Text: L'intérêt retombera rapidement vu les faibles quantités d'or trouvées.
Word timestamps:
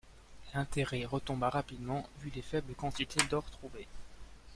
L'intérêt 0.55 1.05
retombera 1.05 1.51
rapidement 1.51 2.09
vu 2.21 2.31
les 2.33 2.41
faibles 2.41 2.73
quantités 2.73 3.23
d'or 3.29 3.43
trouvées. 3.51 3.85